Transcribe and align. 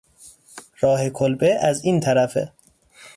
راه 0.79 1.09
کلبه 1.09 1.57
از 1.61 1.83
این 1.85 1.99
طرفه 1.99 2.53